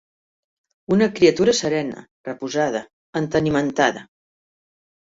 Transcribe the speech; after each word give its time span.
Una 0.95 1.07
criatura 1.19 1.55
serena, 1.59 2.03
reposada, 2.31 2.85
entenimentada 3.23 4.07